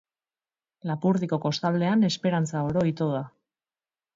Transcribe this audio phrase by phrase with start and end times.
[0.91, 3.25] Lapurdiko kostaldean esperantza oro ito da.